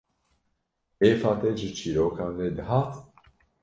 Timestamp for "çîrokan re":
1.77-2.47